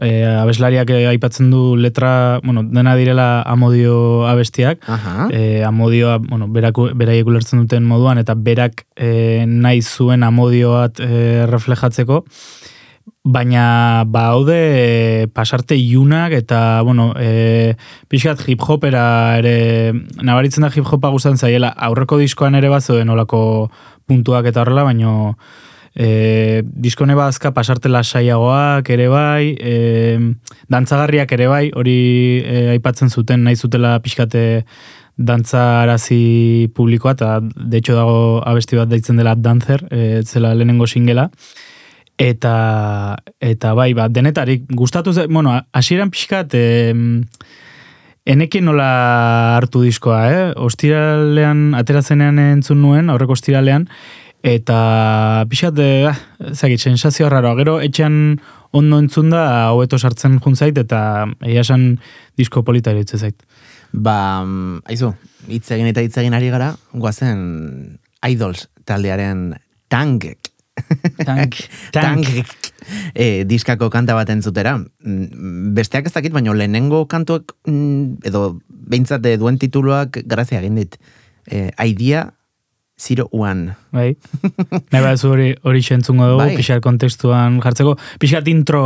[0.00, 5.28] e, abeslariak eh, aipatzen du letra, bueno, dena direla amodio abestiak, Aha.
[5.32, 11.46] e, amodioa, bueno, beraku, beraiek ulertzen duten moduan, eta berak e, nahi zuen amodioat e,
[11.50, 12.24] reflejatzeko,
[13.24, 17.76] baina ba haude e, pasarte iunak eta bueno, e,
[18.08, 21.68] pixkat hip hopera ere nabaritzen da hip hopa gustan zaiela.
[21.76, 23.70] Aurreko diskoan ere bazoen olako
[24.08, 25.36] puntuak eta horrela, baino
[25.94, 30.18] e, diskone bazka pasarte lasaiagoak ere bai, e,
[30.70, 31.98] dantzagarriak ere bai, hori
[32.44, 34.64] e, aipatzen zuten nahi zutela pixkate
[35.16, 40.86] dantza arazi publikoa, eta de hecho dago abesti bat daitzen dela Dancer, e, zela lehenengo
[40.86, 41.28] singela,
[42.20, 46.64] eta eta bai, ba, denetarik gustatu ze, bueno, hasieran pixkat e,
[48.30, 50.42] enekin nola hartu diskoa, eh?
[50.56, 53.88] Ostiralean, aterazenean entzun nuen, aurreko ostiralean,
[54.42, 56.12] eta pixkat, eh,
[56.52, 58.40] zagit, sensazio raro, gero etxean
[58.72, 61.98] ondo entzun da, hobeto sartzen juntzait, eta egia esan
[62.38, 63.42] disko polita iruditzen zait.
[63.92, 64.44] Ba,
[64.86, 65.12] aizu,
[65.50, 69.54] hitz egin eta hitz egin ari gara, guazen Idols taldearen
[69.90, 70.50] tangek.
[71.24, 71.56] Tank.
[71.94, 72.48] Tangek.
[73.12, 74.78] E, diskako kanta bat entzutera.
[74.78, 80.78] Mm, Besteak ez dakit, baina lehenengo kantuak, mm, edo behintzat eh, duen tituluak grazia egin
[80.80, 80.96] dit.
[81.50, 82.30] E, idea
[83.00, 83.76] Zero One.
[83.96, 84.12] Bai.
[84.92, 86.56] Nahi bat hori hori entzungo dugu, Bai.
[86.58, 87.96] pixat kontestuan jartzeko.
[88.20, 88.82] Pixat intro,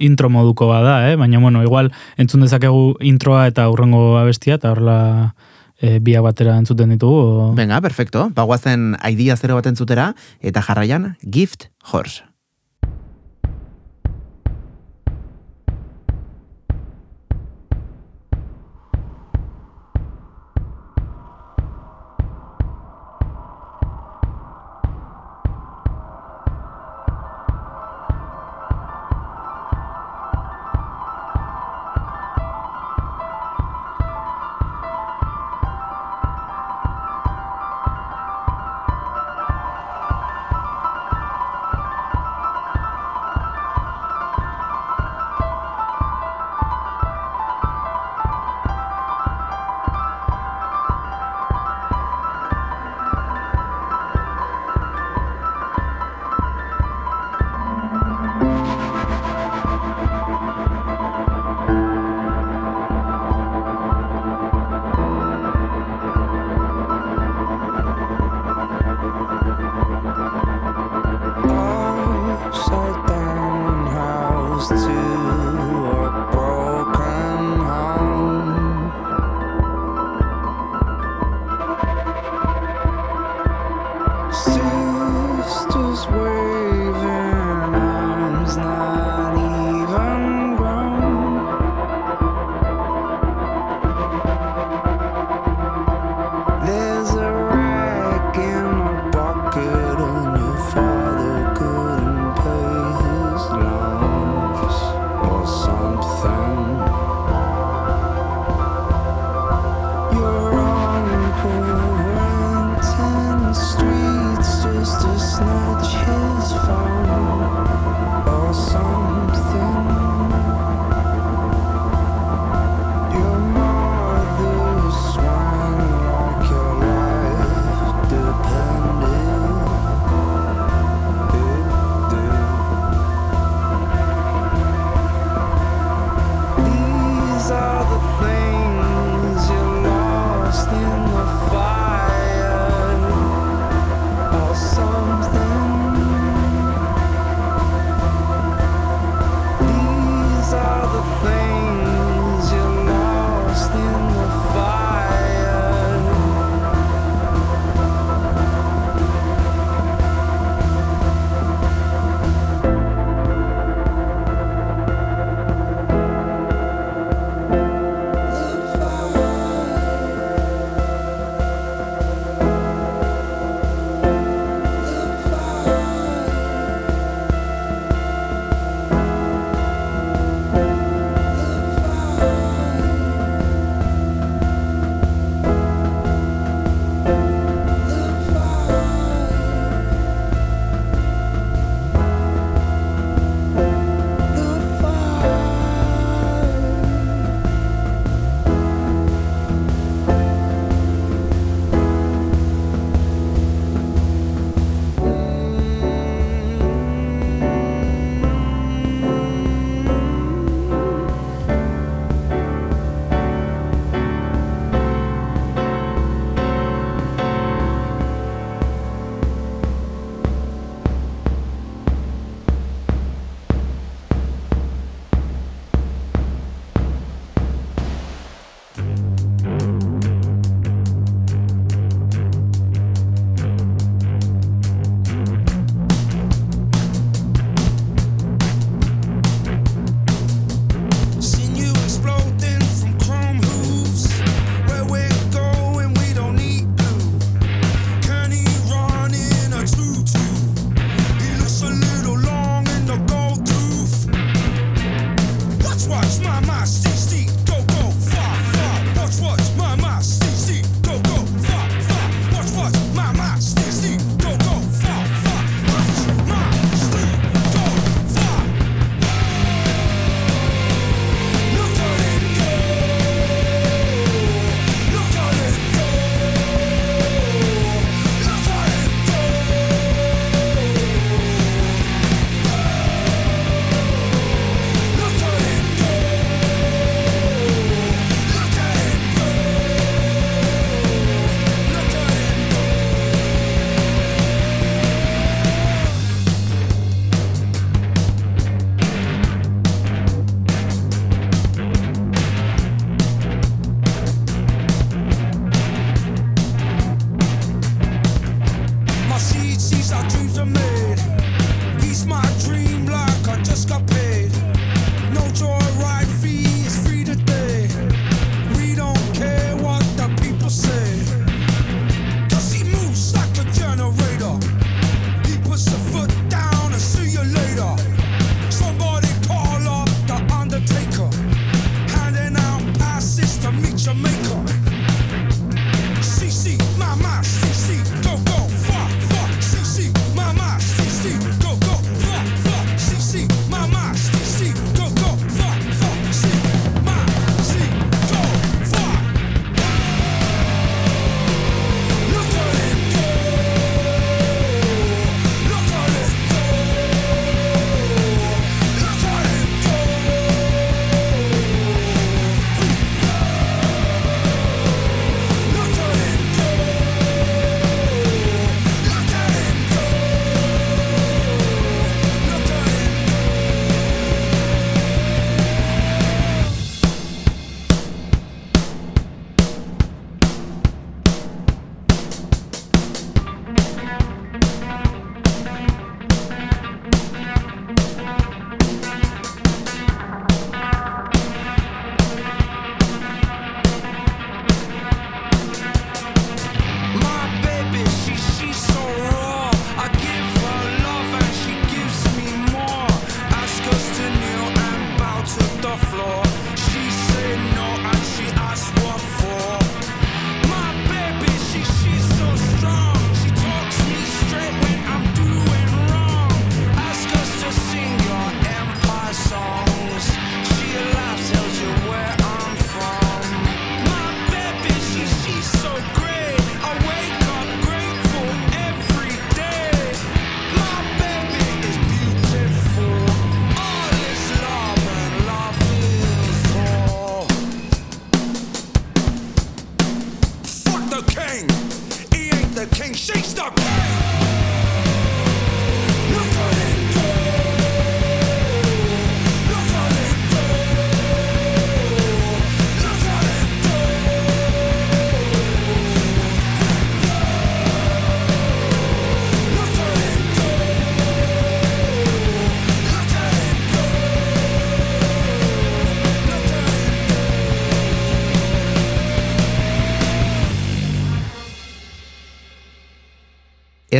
[0.00, 1.16] intro moduko bada, eh?
[1.20, 5.34] baina bueno, igual entzun dezakegu introa eta urrengo abestia, eta horrela
[5.76, 7.20] e, biak batera entzuten ditugu.
[7.20, 7.52] O...
[7.58, 8.30] Venga, perfecto.
[8.34, 12.29] Bagoazen idea zero bat entzutera, eta jarraian Gift Horse.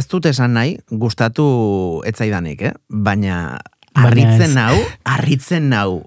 [0.01, 1.45] Ez dut esan nahi, gustatu
[2.09, 2.73] etzaidanik, eh?
[2.89, 3.59] Baina
[3.99, 5.99] harritzen nau, harritzen nau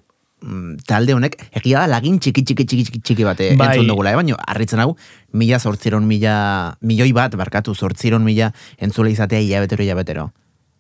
[0.42, 3.68] mm, talde honek, egia da lagin txiki txiki txiki txiki, txiki bat eh, Bai.
[3.76, 4.18] entzun dugula, eh?
[4.18, 4.96] baina harritzen nau,
[5.38, 6.38] mila zortziron mila,
[6.82, 8.50] milioi bat, barkatu, zortziron mila
[8.82, 10.32] entzule izatea hilabetero hilabetero.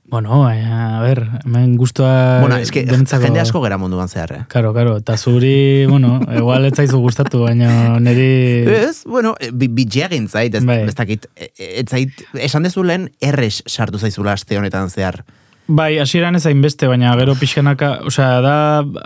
[0.06, 2.39] Bueno, eh, a ber, hemen guztua...
[2.41, 4.41] bueno, eske, denentzako- jende asko gera munduan zehar, eh?
[4.51, 8.66] Karo, karo, eta zuri, bueno, igual ez zaizu gustatu, baina niri...
[8.68, 10.82] Ez, bueno, e, bi- bitxia egin zait, ez, Bai.
[10.89, 15.24] ez dakit, e- e- ez zait, esan dezulen erres sartu zaizula aste honetan zehar.
[15.72, 18.56] Bai, hasieran ez hainbeste, baina gero pixkanaka, osea, da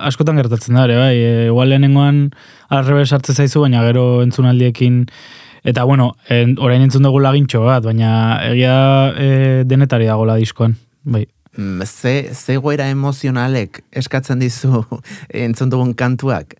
[0.09, 2.31] askotan gertatzen da, ere, bai, e, igual lehenengoan
[2.73, 5.03] arrebes hartze zaizu, baina gero entzunaldiekin,
[5.63, 8.11] eta bueno, en, orain entzun dugu lagintxo bat, baina
[8.49, 8.75] egia
[9.13, 9.31] e,
[9.69, 10.73] denetari dagoela diskoan,
[11.07, 11.25] bai.
[11.57, 14.83] Mm, Ze, ze goera emozionalek eskatzen dizu
[15.47, 16.53] entzun dugun kantuak?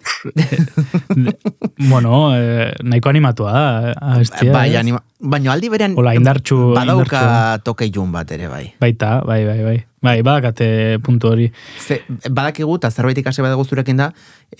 [1.90, 7.22] bueno, e, nahiko animatua da, eh, abestia, bai, anima, baina aldi berean Hola, indartsu- badauka
[7.64, 8.64] toke jun bat ere bai.
[8.80, 9.76] Baita, bai, bai, bai.
[10.00, 11.50] Bai, badakate puntu hori.
[11.78, 12.00] Ze,
[12.32, 14.10] badakigu eta zerbait ikasi badago zurekin da,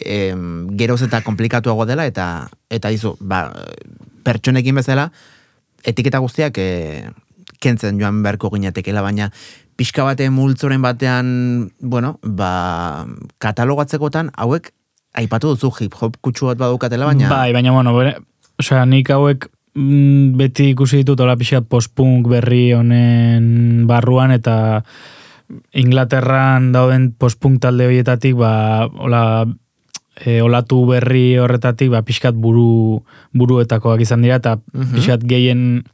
[0.05, 3.47] em, geroz eta komplikatuago dela eta eta izu, ba,
[4.25, 5.09] pertsonekin bezala,
[5.85, 7.09] etiketa guztiak e,
[7.61, 9.31] kentzen joan beharko ginatekela, baina
[9.77, 13.07] pixka bate multzoren batean, bueno, ba,
[13.41, 14.73] katalogatzekotan hauek
[15.15, 18.17] aipatu duzu hip hop kutsu bat badukatela, baina Bai, baina, bueno, bere,
[18.61, 24.85] osea, nik hauek mm, beti ikusi ditut hola pixat post-punk berri honen barruan eta
[25.75, 29.47] Inglaterran dauden post-punk talde horietatik, ba, hola,
[30.21, 33.01] e, olatu berri horretatik, ba, pixkat buru,
[33.35, 34.95] buruetakoak izan dira, eta Mhm.
[34.95, 35.85] pixkat gehien,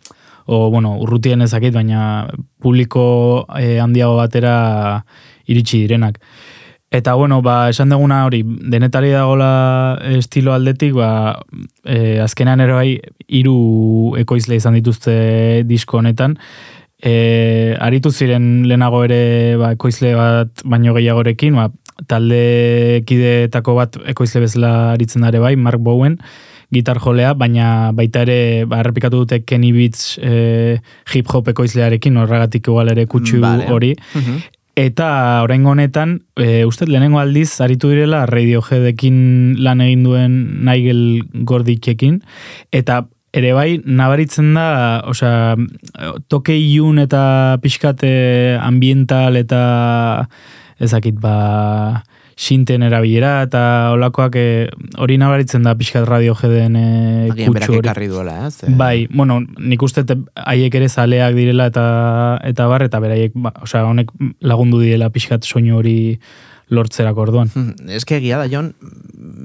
[0.47, 2.28] o, bueno, urrutien ezakit, baina
[2.62, 5.05] publiko e, handiago batera
[5.47, 6.20] iritsi direnak.
[6.90, 11.42] Eta bueno, ba, esan duguna hori, denetari dagola estilo aldetik, ba,
[11.84, 12.90] e, azkenean ere bai,
[13.26, 16.38] hiru ekoizle izan dituzte disko honetan.
[17.03, 19.20] E, aritu ziren lehenago ere
[19.61, 21.68] ba, ekoizle bat baino gehiagorekin, ba,
[22.07, 26.20] talde kideetako bat ekoizle bezala aritzen da ere bai, Mark Bowen,
[26.75, 30.79] gitar jolea, baina baita ere ba, errepikatu dute Kenny Beats e,
[31.12, 33.71] hip hop ekoizlearekin, horregatik igual ere kutsu Vale.
[33.73, 33.95] hori.
[34.14, 34.45] Mhm.
[34.77, 40.35] Eta oraingo honetan, e, uste lehenengo aldiz aritu direla Radioheadekin lan egin duen
[40.69, 42.21] Nigel Gorditzekin
[42.77, 43.07] eta
[43.37, 44.67] ere bai nabaritzen da,
[45.09, 45.57] osea,
[46.29, 49.62] toke ilun eta pixkate ambiental eta
[50.81, 52.03] ezakit ba
[52.37, 53.61] sinten erabilera eta
[53.95, 54.47] olakoak e,
[55.01, 56.82] hori nabaritzen da pixkat Radioheaden e,
[57.32, 58.09] agian berak kutsu hori.
[58.12, 58.59] duela, ez?
[58.64, 61.87] Eh, Bai, bueno, nik uste te- haiek ere zaleak direla eta
[62.45, 64.12] eta bar, eta beraiek, ba, osea, honek
[64.45, 66.18] lagundu direla pixkat soinu hori
[66.68, 67.49] lortzerak orduan.
[67.55, 68.74] Hmm, Eske egia da, Jon,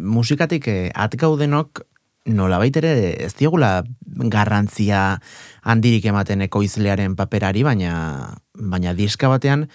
[0.03, 1.85] musikatik eh, at gaudenok
[2.27, 2.91] nolabait ere
[3.23, 3.81] ez diogula
[4.29, 5.21] garrantzia
[5.63, 9.65] handirik ematen ekoizlearen paperari, baina baina diska batean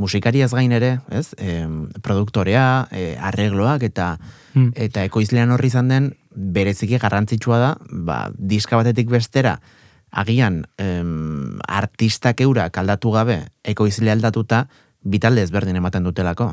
[0.00, 1.34] musikari ez gain ere, ez?
[1.36, 1.66] E,
[2.00, 4.14] produktorea, e, arregloak eta
[4.54, 4.72] Hmm.
[4.74, 9.60] eta ekoizlean horri izan den bereziki garrantzitsua da, ba, diska batetik bestera
[10.10, 14.64] agian em, artistak eurak aldatu gabe ekoizle aldatuta
[15.06, 16.50] bitalde ezberdin ematen dutelako.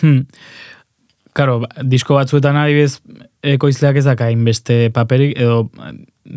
[0.00, 0.28] Hmm.
[1.34, 3.00] Karo, ba, disko batzuetan adibidez
[3.42, 5.64] ekoizleak ez daka hainbeste paperik edo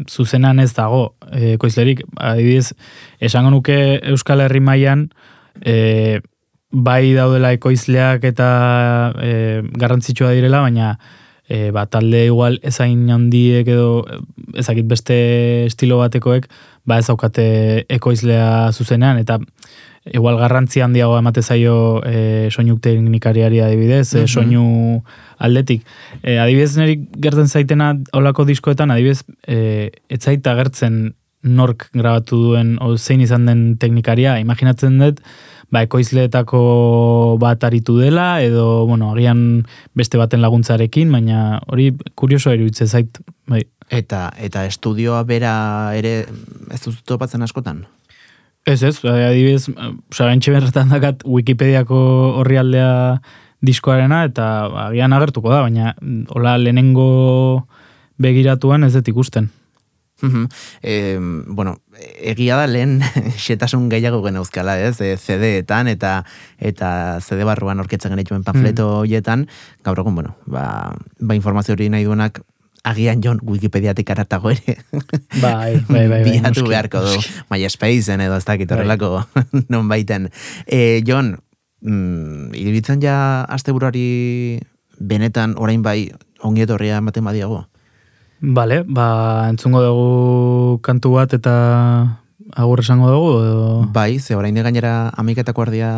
[0.09, 2.01] zuzenan ez dago eh, ekoizlerik.
[2.17, 2.73] Adibidez,
[3.21, 5.09] esango nuke Euskal Herri mailan
[5.63, 6.21] e,
[6.71, 10.97] bai daudela ekoizleak eta e, garrantzitsua direla, baina
[11.47, 14.03] e, ba, talde igual ezain handiek edo
[14.57, 15.15] ezakit beste
[15.69, 16.47] estilo batekoek
[16.85, 19.39] ba ez daukate ekoizlea zuzenean eta
[20.13, 24.27] igual garrantzi handiago emate zaio e, soinuk teknikariari adibidez, e, Mhm.
[24.27, 25.03] soinu
[25.39, 25.81] aldetik.
[26.21, 32.75] E, adibidez niri gertzen zaitena olako diskoetan, adibidez e, ez zait agertzen nork grabatu duen,
[32.81, 35.21] o zein izan den teknikaria, imaginatzen dut,
[35.71, 39.65] ba, ekoizleetako bat aritu dela, edo, bueno, agian
[39.97, 43.63] beste baten laguntzarekin, baina hori kurioso iruditzen zait, bai.
[43.93, 45.55] Eta eta estudioa bera
[45.93, 46.23] ere
[46.73, 47.83] ez duzu topatzen askotan?
[48.65, 49.69] Ez ez, adibidez,
[50.17, 51.99] bentsi berretan dakat Wikipediako
[52.41, 53.19] horri aldea
[53.65, 54.47] diskoarena, eta
[54.87, 55.93] agian agertuko da, baina
[56.33, 57.67] hola lehenengo
[58.21, 59.51] begiratuan ez dut ikusten.
[60.81, 61.77] E, bueno,
[62.23, 63.01] egia da lehen
[63.45, 64.95] xetasun gehiago geneuzkala, ez?
[65.01, 66.23] E, CD-etan eta
[66.57, 69.47] eta CD barruan orketzen genituen panfleto horietan,
[69.83, 72.41] gaur egun, bueno, ba, ba informazio hori nahi duenak
[72.85, 74.75] agian jon Wikipediatik aratago ere
[75.41, 76.07] Bai, bai, bai.
[76.07, 76.69] bai, bilatu noski.
[76.69, 77.15] beharko du
[77.49, 78.77] MySpaceen edo ez dakit Bai.
[78.77, 79.25] horrelako
[79.73, 80.29] non baiten.
[80.67, 81.35] E, jon,
[81.81, 84.59] mm, iruditzen ja asteburuari
[84.99, 86.11] benetan orain bai
[86.45, 87.65] ongi etorria ematen badiago?
[88.45, 91.55] Bale, ba, entzungo dugu kantu bat eta
[92.53, 93.63] agur esango dugu, edo...
[93.91, 95.89] Bai, ze orain gainera amiketako ardia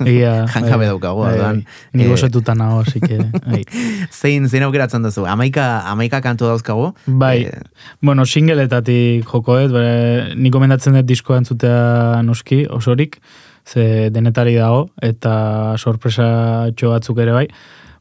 [0.00, 1.60] Egia, jangabe daukagu, orduan.
[1.92, 3.18] Ni eh, gozetuta nago, así que...
[3.52, 3.62] Bai.
[4.10, 5.26] zein, zein aukeratzen duzu?
[5.28, 6.94] Amaika, amaika kantu dauzkagu?
[7.06, 7.60] Bai, Eh,
[8.00, 13.20] bueno, singeletatik jokoet, bere, nik gomendatzen dut diskoa entzutea noski, osorik,
[13.68, 17.46] ze denetari dago, eta sorpresa txo batzuk ere bai.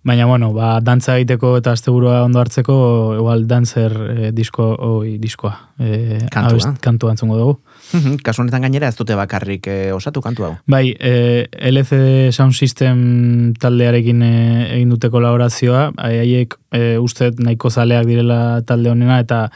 [0.01, 2.75] Baina, bueno, ba, dantza egiteko eta asteburua ondo hartzeko,
[3.17, 5.51] igual dancer eh, disko, oi, diskoa.
[5.77, 6.53] Eh, Kantua.
[6.55, 7.57] abest- kantua entzungo dugu.
[7.93, 10.53] mhm, Kasu honetan gainera ez dute bakarrik eh, osatu kantu hau.
[10.67, 17.69] Bai, eh, LCD Sound System taldearekin eh, egin dute kolaborazioa, Hai- haiek eh, uste nahiko
[17.69, 19.49] zaleak direla talde honena, eta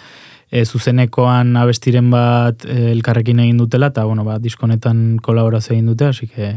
[0.51, 6.05] eh, zuzenekoan abestiren bat eh, elkarrekin egin dutela, eta bueno, ba, diskonetan kolaborazio egin dute,
[6.11, 6.51] así que,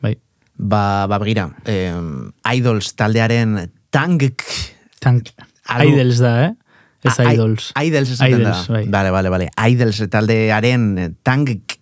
[0.00, 0.16] bai,
[0.56, 1.90] Ba, ba begira, eh,
[2.54, 4.42] Idols taldearen tangk
[5.00, 5.30] tank,
[5.66, 6.52] Algo- Idols da, eh?
[7.04, 7.72] Ez Idols.
[7.76, 8.54] Idols esaten da.
[8.68, 8.86] bai.
[8.88, 9.48] Vale, vale, vale.
[9.68, 11.74] Idols taldearen tangk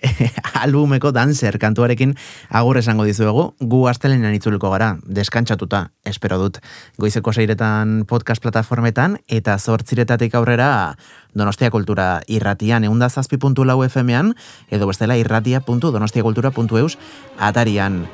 [0.62, 2.14] albumeko dancer kantuarekin
[2.50, 6.60] agur esango dizuegu, gu astelenean itzuliko gara, deskantsatuta, espero dut,
[6.98, 10.96] goizeko seiretan podcast plataformetan, eta zortziretatik aurrera
[11.36, 14.34] Donostia Kultura irratian, eunda zazpi puntu lau FM-ean,
[14.70, 16.96] edo bestela irratia.donostiakultura.eus
[17.38, 18.06] atarian.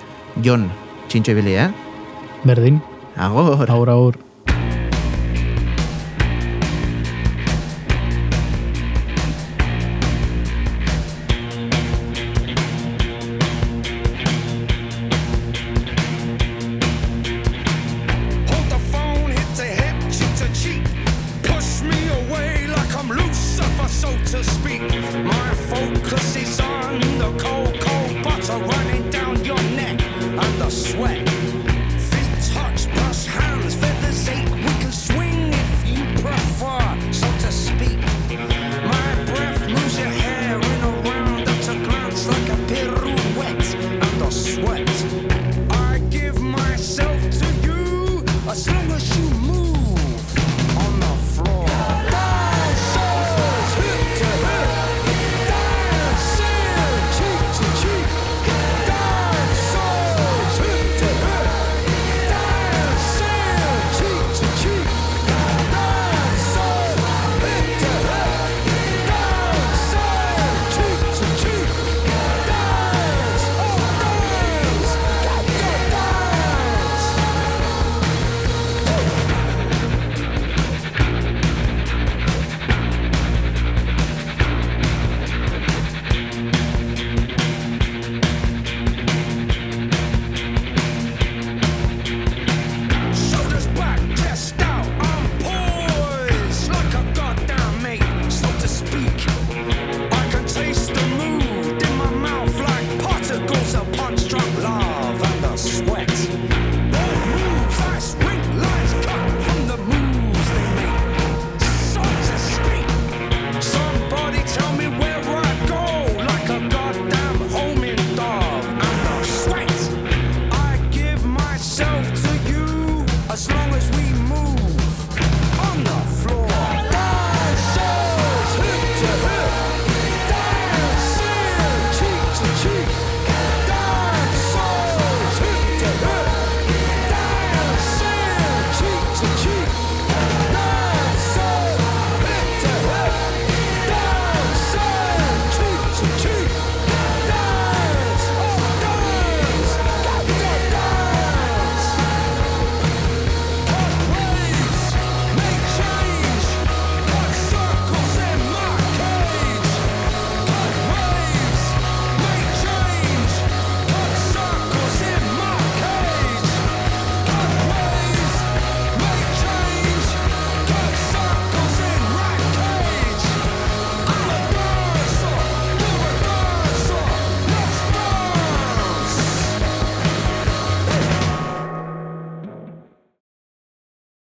[0.42, 0.70] Jon,
[1.08, 1.70] txintxo ibili, eh?
[2.44, 2.80] Berdin,
[3.16, 3.70] Agor!
[3.70, 4.18] agur, agur.